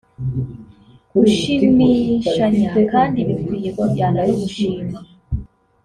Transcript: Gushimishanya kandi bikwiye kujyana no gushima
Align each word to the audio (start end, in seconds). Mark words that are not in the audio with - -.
Gushimishanya 1.11 2.75
kandi 2.91 3.19
bikwiye 3.27 3.69
kujyana 3.77 4.19
no 4.27 4.33
gushima 4.41 4.97